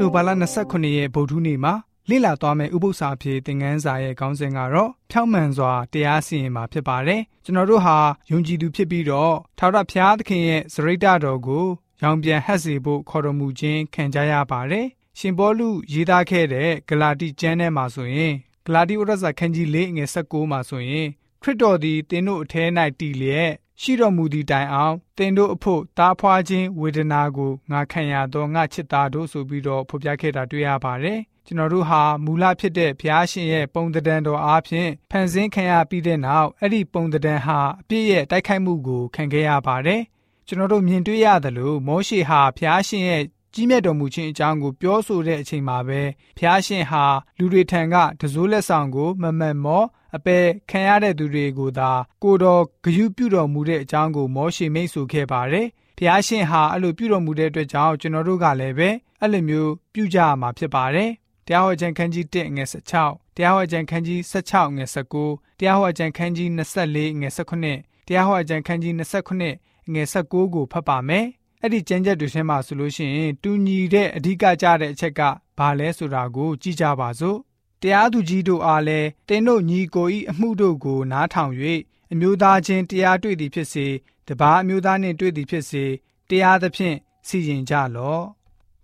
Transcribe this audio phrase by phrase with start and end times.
[0.00, 0.30] တိုဘာလ
[0.62, 1.74] 29ရက်ဗုဒ္ဓနေ့မှာ
[2.08, 7.96] လေ့လာသွားမယ့်ဥပု္ပ္ပစာဖြစ်သင်ခန်းစာရဲ့ခေါင်းစဉ်ကတော့ဖြောင့်မှန်စွာတရားစီရင်မှာဖြစ်ပါတယ်။ကျွန်တော်တို့ဟာ
[8.30, 11.66] ယုံကြည်သူဖြစ်ပြီးတော့ထာဝရဘုရားသခင်ရဲ့စရိတ်တော်ကို
[12.02, 14.86] ရောင်ပြန်ဟပ်စေဖို့ခေါ်တော်မူခြင်းခံကြရပါတယ်။
[15.18, 18.34] ရှင်ဘောလူရေးသားခဲ့တဲ့ဂလာတိကျမ်းထဲမှာဆိုရင်
[18.66, 21.06] ဂလာတိဥရစာခန်းကြီး၄ငွေ16မှာဆိုရင်
[21.42, 22.64] ခရစ်တော်သည်သင်တို့အထဲ၌
[23.00, 23.50] တည်လျက်
[23.82, 40.00] ရှိတော်မူသည့်တိုင်အောင်သင်တို့အဖို့တားဖွာခြင်းဝေဒနာကိုငါခံရသောငါချစ်သားတို့ဆိုပြီးတော့ဖော်ပြခဲ့တာတွေ့ရပါတယ်။ကျွန်တော်တို့ဟာမူလဖြစ်တဲ့ဘုရားရှင်ရဲ့ပုံသဏ္ဍာန်တော်အားဖြင့်ဖန်ဆင်းခံရပြီးတဲ့နောက်အဲ့ဒီပုံသဏ္ဍာန်ဟာအပြည့်ရဲ့တိုက်ခိုက်မှုကိုခံခဲ့ရပါတယ်။
[40.46, 43.22] ကျွန်တော်တို့မြင်တွေ့ရတယ်လို့မောရှေဟာဘုရားရှင်ရဲ့
[43.54, 46.00] ကြီးမြတ်တော်မူခြင်းအကြောင်းကိုပြောဆိုတဲ့အချိန်မှာပဲ
[46.38, 47.04] ဖျားရှင်ဟာ
[47.38, 49.84] လူတွေထံကတစိုးလက်ဆောင်ကိုမမတ်မော
[50.16, 51.90] အပယ်ခံရတဲ့သူတွေကိုသာ
[52.22, 55.66] ကိုတော်ဂရုပြုတော်မူတဲ့အကြောင်းကိုမောရှေမိတ်ဆိုခဲ့ပါတယ်။
[55.98, 61.10] ဖျားရှင်ဟာအဲ့လိုပြုတော်မူတဲ့အတွက်ကြောင့်ကျွန်တော်တို့ကလည်းပဲအဲ့လိုမျိုးပြုကြရမှာဖြစ်ပါတယ်။
[61.46, 64.86] တရားဟောကြံခန်းကြီး1ငွေ16တရားဟောကြံခန်းကြီး16ငွေ
[65.26, 71.26] 19တရားဟောကြံခန်းကြီး24ငွေ18တရားဟောကြံခန်းကြီး29ငွေ19ကိုဖတ်ပါမယ်။
[71.62, 75.20] အဲ့ဒီကျမ်းချက်တွေထဲမှာဆိုလို့ရှိရင်တူညီတဲ့အဓိကကြတဲ့အချက်က
[75.58, 77.38] ဘာလဲဆိုတာကိုကြည့်ကြပါစို့
[77.82, 81.52] တရားသူကြီးတို့အားလည်းတင်းတို့ညီကိုဤအမှုတို့ကိုနားထောင်၍
[82.12, 83.86] အမျိုးသားချင်းတရားတွေ့သည်ဖြစ်စေ
[84.26, 85.84] တပားအမျိုးသားနှင့်တွေ့သည်ဖြစ်စေ
[86.28, 88.24] တရားသဖြင့်စီရင်ကြလော့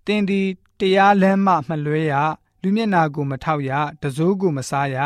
[0.05, 0.47] တင်းသည်
[0.79, 2.13] တရားလမ်းမှမလွဲရ
[2.61, 4.97] လူမျက်နာကိုမထောက်ရတစိုးကိုမစားရ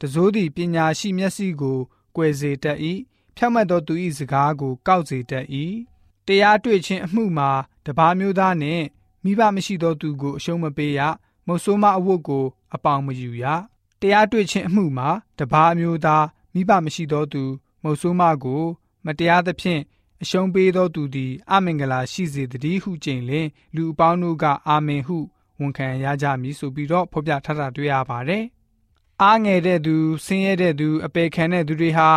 [0.00, 1.78] တစိုးသည်ပညာရှိမျက်စိကို
[2.16, 2.78] ကွယ်စေတတ်၏
[3.36, 5.46] ဖြောက်မှတ်သောသူ၏စကားကိုကောက်စေတတ်၏
[6.26, 7.50] တရားတွေ့ခြင်းအမှုမှာ
[7.86, 8.82] တပါးမျိုးသားနဲ့
[9.24, 11.00] မိဘမရှိသောသူကိုအရှုံးမပေးရ
[11.46, 13.44] မုတ်ဆိုးမအဝတ်ကို အပေါင်မယူရ
[14.00, 15.08] တရားတွေ့ခြင်းအမှုမှာ
[15.38, 17.44] တပါးမျိုးသားမိဘမရှိသောသူ
[17.82, 18.64] မုတ်ဆိုးမကို
[19.04, 19.82] မတရားသဖြင့်
[20.22, 25.18] အရှုံးပေးသောသူသည်အမင်္ဂလာရှိစေတည်းဟုကြိမ်လင်လူအပေါင်းတို့ကအာမင်ဟု
[25.58, 28.44] ဝန်ခံရကြမည်ဆိုပြီးတော့ဖော်ပြထားတာတွေ့ရပါတယ်။
[29.22, 32.10] အားငယ်တဲ့သူဆင်းရဲတဲ့သူအပေခံတဲ့သူတွေဟာ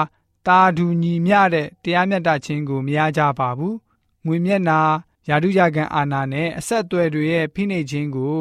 [0.47, 3.77] တာဒူညီမျှတဲ့တရားမျှတခြင်းကိုမရကြပါဘူး
[4.25, 4.79] ငွေမျက်နာ
[5.29, 8.37] ယာတုရကန်အာဏာနဲ့အဆက်အသွယ်တွေရဲ့ဖိနှိပ်ခြင်းကို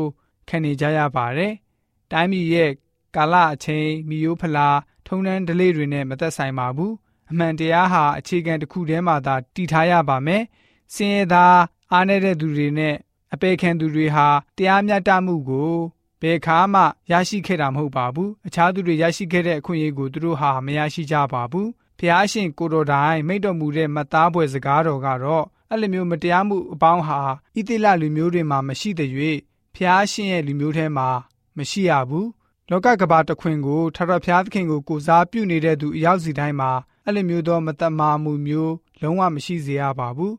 [0.48, 1.52] ခံနေကြရပါတယ်။
[2.12, 2.70] တိုင်းပြည်ရဲ့
[3.16, 4.68] ကာလအချိန်မီယိုဖလာ
[5.06, 6.92] ထုံနှန်းဒလေးတွေနဲ့မသက်ဆိုင်ပါဘူး။
[7.30, 10.42] အမှန်တရားဟာအခြေခံတစ်ခုတည်းမှာသာတည်ထားရပါမယ်။
[10.94, 11.58] စင်ရသား
[11.92, 12.94] အားနေတဲ့သူတွေနဲ့
[13.34, 15.74] အပေခံသူတွေဟာတရားမျှတမှုကို
[16.22, 21.68] ဘယ်ခါမှရရှိခဲ့တာမဟုတ်ပါဘူး။အခြားသူတွေရရှိခဲ့တဲ့အခွင့်အရေးကိုသူတို့ဟာမရရှိကြပါဘူး။
[21.98, 27.20] ဖျားရှင်ကိုတော်တိုင်မိတ်တော်မူတဲ့မသားပွဲစကားတော်ကတော့အဲ့လိုမျိုးမတရားမှုအပေါင်းဟာ
[27.56, 29.10] ဣတိလလူမျိုးတွေမှာမရှိတဲ့၍
[29.74, 31.08] ဖျားရှင်ရဲ့လူမျိုးထဲမှာ
[31.56, 32.28] မရှိရဘူး
[32.70, 36.70] လောကကဘာတခွင်ကိုထထဖျားသခင်ကိုကိုစားပြုနေတဲ့သူအရောက်စီတိုင်းမှာ
[37.04, 40.34] အဲ့လိုမျိုးသောမတမာမှုမျိုးလုံးဝမရှိစေရပါဘူး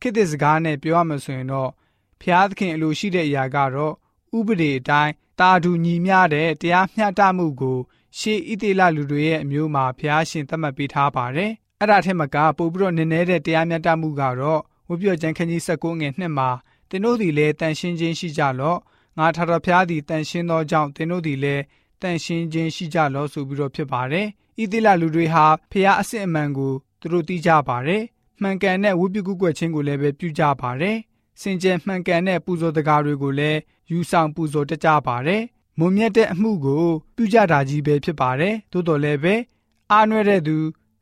[0.00, 1.70] ခေတ်သစ်စကားနဲ့ပြောရမှဆိုရင်တော့
[2.20, 3.94] ဖျားသခင်အလိုရှိတဲ့အရာကတော့
[4.38, 7.78] ဥပဒေအတိုင်းတာဒူညီမျှတဲ့တရားမျှတမှုကို
[8.18, 16.50] ရှေးဣတိလလူတွေရဲ့အမျိုးမှာဖျားရှင်သတ်မှတ်ပေးထားပါတယ်အဲ့ဒါထက်မကပို့ပြီးတော့နည်းနည်းတဲ့တရားမျှတမှုကတော့ဝိပျော်ကျမ်းခန်းကြီး19ငယ်2မှာ
[16.88, 18.78] သင်တို့သည်လည်းတန်ရှင်းခြင်းရှိကြလော့
[19.18, 21.62] ငါထာတော်ဖျားသည်တန်ရှင်းသောကြောင့်သင်တို့သည်လည်း
[22.02, 24.26] တန်ရှင်းခြင်းရှိကြလော့ဆိုပြီးတော့ဖြစ်ပါတယ်
[24.60, 28.02] ဣတိလလူတွေဟာဖျားအစစ်အမှန်ကိုသူတို့သိကြပါတယ်
[28.42, 30.96] မှန်ကန်တဲ့ဝိပုကုကွယ်ခြင်းကိုလည်းပဲပြုကြပါတယ်
[31.40, 33.58] စင်ကြယ်မှန်ကန်တဲ့ပူဇော်တကားတွေကိုလည်း
[33.90, 35.42] ယူဆောင်ပူဇော်တကြပါတယ်
[35.78, 36.84] မုံမြတ်တဲ့အမှုကို
[37.16, 39.34] ပြုကြတာကြီးပဲဖြစ်ပါတယ်သို့တော်လည်းပဲ
[39.92, 40.56] အားနွဲ့တဲ့သူ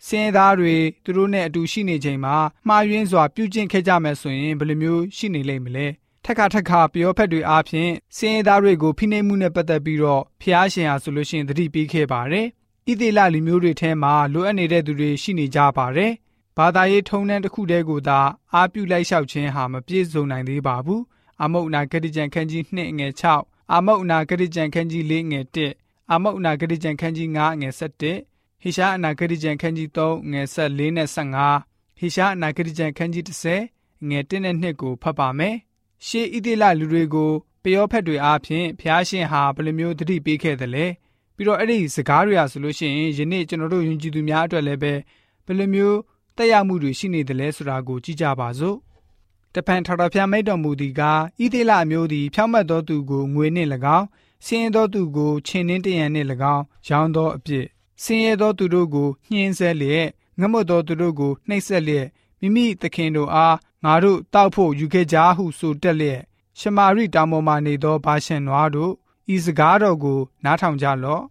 [0.07, 2.37] စင်းသားတွေသူတို့နဲ့အတူရှိနေချိန်မှာ
[2.69, 5.87] မှားယွင်းစွာပြုကျင့်ခဲ့ကြမယ်ဆိုရင်ဘယ်လိုမျိုးရှိနေလိမ့်မလဲ
[6.31, 12.47] ထက်ခါထက်ခါပြောဖက်တွေအားဖြင့်စင်းသားတွေကိုဖိနှိပ်မှုနဲ့ပတ်သက်ပြီးတော့ဖျားရှင်ဟာဆိုလို့ရှိရင်သတိပေးခဲ့ပါတယ်
[12.89, 16.13] ဣသေလလူမျိုးတွေထဲမှာလိုအပ်နေတဲ့သူတွေရှိနေကြပါတယ်
[16.57, 18.21] ဘာသာရေးထုံးတမ်းတစ်ခုတည်းကိုသာ
[18.55, 21.03] အားပြုလိုက်လျှောက်ခြင်းဟာမပြည့်စုံနိုင်သေးပါဘူး
[21.43, 23.09] အမုတ်နာဂတိကျန်ခန်းကြီး2ငွေ
[23.41, 25.41] 6အမုတ်နာဂတိကျန်ခန်းကြီး4ငွေ
[25.73, 35.57] 1အမုတ်နာဂတိကျန်ခန်းကြီး9ငွေ7ဟေရှာအနာဂတိကျမ်းခန်းကြီး3ငယ်14နဲ့15ဟေရှာအနာဂတိကျမ်းခန်းကြီး30ငယ်1နဲ့2ကိုဖတ်ပါမယ်။
[36.07, 37.31] ရှေးဣတိလလူတွေကို
[37.63, 40.87] ပျောဖက်တွေအားဖြင့်ဖျားရှင်ဟာဘယ်လိုမျိုးသတိပေးခဲ့သလဲ။
[41.37, 44.93] ပြီးတော့အဲ့ဒီစကားတွေဟာဆိုလို့ရှိရင်ယနေ့ကျွန်တော်တို့ယဉ်ကျေးသူများအတွက်လည်းပဲ
[45.47, 45.99] ဘယ်လိုမျိုး
[46.37, 48.77] တက်ရောက်မှုတွေရှိနေသလဲဆိုတာကိုကြည့်ကြပါစို့။
[49.55, 54.07] တပန်ထတော်ဖျားမိတ်တော်မူသည်ကားဣတိလအမျိုးသည်ဖြောင့်မတ်သောသူကိုငွေနှင့်၎င်း
[54.47, 57.67] ဆင်းရဲသောသူကိုခြင်နှင်းတရံနှင့်၎င်းရောင်းသောအပြစ်
[58.03, 60.07] ဆင်းရဲသောသူတို့ကိုညှင်းဆဲလျက်
[60.39, 62.07] ငတ်မွတ်သောသူတို့ကိုနှိပ်စက်လျက်
[62.41, 66.21] မိမိသခင်တို့အား ငါတို့တောက်ဖို့ယူခဲ့ကြဟုဆိုတက်လျက်
[66.59, 68.93] ရှမာရိတောင်ပေါ်မှနေသောဘာရှင်နွားတို့
[69.35, 71.23] ဤစကားတော်ကိုနားထောင်ကြလော့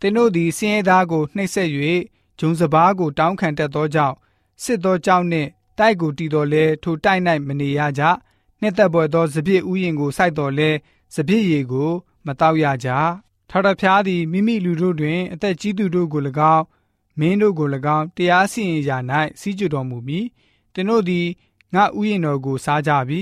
[0.00, 1.68] သင်တို့သည်ဆင်းရဲသားကိုနှိပ်စက်၍
[2.38, 4.16] ဂျုံစပားကိုတောင်းခံတတ်သောကြောင့်
[4.62, 5.48] စစ်သောကြောင့်နှင့်
[5.78, 8.02] တိုက်ကိုတီတော်လဲထိုတိုက်၌မနေရကြ
[8.60, 10.70] နှစ်သက်ပွေသောစပြည့်ဥယင်ကိုစိုက်တော်လဲ
[11.14, 11.90] စပြည့်ရည်ကို
[12.26, 12.88] မတောက်ရကြ
[13.50, 16.22] ထာဝရဘုရားသည်မိမိလူတို့တွင် အသက်ကြီးသူတို့ကို၎
[16.54, 16.64] င်း
[17.18, 18.98] မင်းတို့ကို၎င်းတရားစီရင်ရာ၌
[19.40, 20.26] စီးကြတော်မူမည်
[20.74, 21.26] သင်တို့သည်
[21.74, 23.20] ငါဥယျာဉ်တော်ကိုစားကြပြီ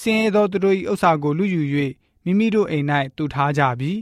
[0.00, 1.62] စင်ရသောသူတို့၏ဥစ္စာကိုလူယူ၍
[2.24, 2.86] မိမိတို့အိမ်၌
[3.16, 3.92] တူထားကြပြီ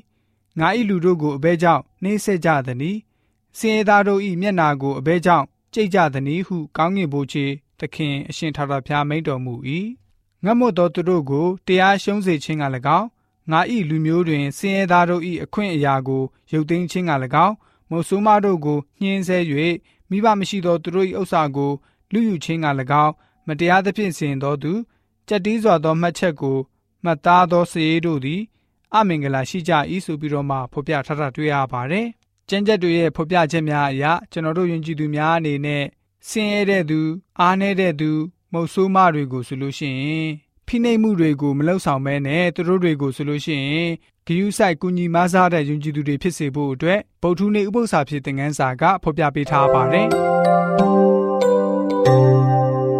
[0.58, 2.96] ငါ၏လူတို့ကိုအဘဲကြောင့်နှိမ့်ဆက်ကြသည်။
[3.58, 9.54] စင်ရသားတို့၏မျက်နာကိုအဘဲကြောင့်ကြိတ်ကြသည်ဟုကောင်းကင်ဘုရားသခင်အရှင်ထာဝရဘုရားမိန့်တော်မူ၏။
[10.44, 12.64] ငတ်မွတ်သောသူတို့ကိုတရားရှုံးစေခြင်းက၎
[12.98, 13.08] င်း
[13.50, 16.22] ငါ၏လူမျိုးတွင်စင်ရသားတို့၏အခွင့်အရာကို
[16.52, 17.12] ရုပ်သိမ်းခြင်းက၎
[17.46, 17.54] င်း
[17.90, 19.38] မုတ်ဆိုးမတို့ကိုညှင်းဆဲ၍
[20.10, 21.72] မိဘမရှိသောသူတို့၏ဥစ္စာကို
[22.12, 22.66] လူယူခြင်းက၎
[23.04, 23.12] င်း
[23.46, 24.72] မတရားသဖြင့်ဆင်သောသူ
[25.28, 26.58] ကြက်တီးစွာသောမှတ်ချက်ကို
[27.04, 28.40] မှတ်သားသောစည်တို့သည်
[28.94, 29.72] အမင်္ဂလာရှိကြ၏
[30.04, 32.06] ဆိုပြီးတော့မှဖော်ပြထားတာတွေ့ရပါတယ်။
[32.48, 35.84] ကျမ်းချက်တွေရဲ့ဖော်ပြချက်များအရကျွန်တော်တို့ယဉ်ကျေးသူများအနေနဲ့
[36.28, 37.00] ဆင်းရဲတဲ့သူ
[37.40, 38.10] အားနည်းတဲ့သူ
[38.52, 40.28] မုတ်ဆိုးမတွေကိုဆိုလို့ရှိရင်
[40.66, 43.90] ဖိနှိပ်မှုတွေကိုမလောက်ဆောင်မဲနဲ့သူတို့တွေကိုဆိုလို့ရှိရင်
[44.26, 50.08] ဂယုဆိုင်ကူညီမဆားတဲ့ယဉ်ကျေးသူတွေဖြစ်စေဖို့အတွက်ဗုဒ္ဓနေ့ဥပုသ္စာဖြစ်တဲ့ငန်းစာကဖော်ပြပေးထားပါတယ်။